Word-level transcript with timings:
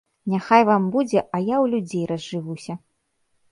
Няхай 0.35 0.63
вам 0.69 0.87
будзе, 0.95 1.19
а 1.19 1.37
я 1.49 1.57
ў 1.63 1.75
людзей 1.75 2.05
разжывуся. 2.15 2.73